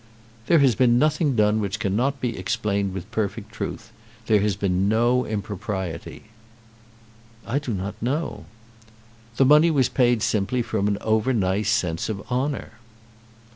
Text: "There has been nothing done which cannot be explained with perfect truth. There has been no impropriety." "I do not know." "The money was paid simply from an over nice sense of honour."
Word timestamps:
"There 0.47 0.57
has 0.57 0.73
been 0.73 0.97
nothing 0.97 1.35
done 1.35 1.59
which 1.59 1.79
cannot 1.79 2.19
be 2.19 2.35
explained 2.35 2.95
with 2.95 3.11
perfect 3.11 3.51
truth. 3.51 3.91
There 4.25 4.41
has 4.41 4.55
been 4.55 4.89
no 4.89 5.27
impropriety." 5.27 6.23
"I 7.45 7.59
do 7.59 7.71
not 7.71 7.93
know." 8.01 8.45
"The 9.37 9.45
money 9.45 9.69
was 9.69 9.89
paid 9.89 10.23
simply 10.23 10.63
from 10.63 10.87
an 10.87 10.97
over 11.01 11.33
nice 11.33 11.69
sense 11.69 12.09
of 12.09 12.23
honour." 12.31 12.71